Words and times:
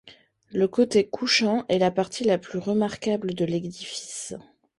Le 0.51 0.67
côté 0.67 1.07
couchant 1.07 1.63
est 1.69 1.77
la 1.77 1.91
partie 1.91 2.23
la 2.23 2.39
plus 2.39 2.57
remarquable 2.57 3.35
de 3.35 3.45
l'édifice. 3.45 4.33